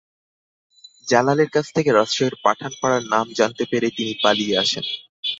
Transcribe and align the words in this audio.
জালালের 1.07 1.49
কাছ 1.49 1.65
থেকে 1.75 1.89
রাজশাহীর 1.91 2.35
পাঠানপাড়ার 2.43 3.03
নাম 3.13 3.25
জানতে 3.39 3.63
পেরে 3.71 3.87
তিনি 3.97 4.13
পালিয়ে 4.23 4.55
আসেন। 4.63 4.85